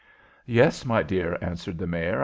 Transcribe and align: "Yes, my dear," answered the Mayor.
"Yes, 0.47 0.83
my 0.83 1.03
dear," 1.03 1.37
answered 1.41 1.77
the 1.77 1.85
Mayor. 1.85 2.19